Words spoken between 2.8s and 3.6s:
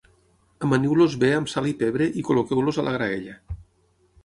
a la graella.